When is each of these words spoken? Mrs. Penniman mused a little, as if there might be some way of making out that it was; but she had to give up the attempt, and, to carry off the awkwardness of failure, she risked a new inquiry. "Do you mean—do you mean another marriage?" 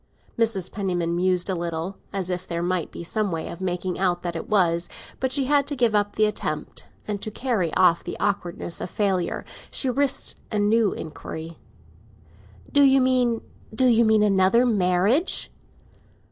Mrs. 0.35 0.71
Penniman 0.71 1.15
mused 1.15 1.47
a 1.47 1.53
little, 1.53 1.99
as 2.11 2.31
if 2.31 2.47
there 2.47 2.63
might 2.63 2.89
be 2.89 3.03
some 3.03 3.31
way 3.31 3.47
of 3.49 3.61
making 3.61 3.99
out 3.99 4.23
that 4.23 4.35
it 4.35 4.49
was; 4.49 4.89
but 5.19 5.31
she 5.31 5.43
had 5.45 5.67
to 5.67 5.75
give 5.75 5.93
up 5.93 6.15
the 6.15 6.25
attempt, 6.25 6.87
and, 7.07 7.21
to 7.21 7.29
carry 7.29 7.71
off 7.75 8.03
the 8.03 8.19
awkwardness 8.19 8.81
of 8.81 8.89
failure, 8.89 9.45
she 9.69 9.91
risked 9.91 10.37
a 10.51 10.57
new 10.57 10.91
inquiry. 10.91 11.59
"Do 12.71 12.81
you 12.81 12.99
mean—do 12.99 13.85
you 13.85 14.03
mean 14.03 14.23
another 14.23 14.65
marriage?" 14.65 15.51